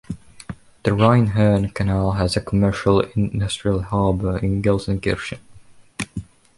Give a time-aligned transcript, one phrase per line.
[0.81, 5.37] The Rhine-Herne Canal has a commercial-industrial harbour in Gelsenkirchen.